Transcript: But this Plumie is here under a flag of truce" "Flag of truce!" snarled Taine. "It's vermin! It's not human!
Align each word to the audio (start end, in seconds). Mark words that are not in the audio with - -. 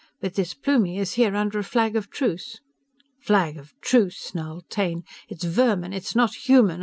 But 0.19 0.33
this 0.33 0.55
Plumie 0.55 0.97
is 0.97 1.13
here 1.13 1.35
under 1.35 1.59
a 1.59 1.63
flag 1.63 1.95
of 1.95 2.09
truce" 2.09 2.59
"Flag 3.27 3.55
of 3.57 3.71
truce!" 3.81 4.17
snarled 4.17 4.67
Taine. 4.67 5.03
"It's 5.29 5.43
vermin! 5.43 5.93
It's 5.93 6.15
not 6.15 6.33
human! 6.33 6.79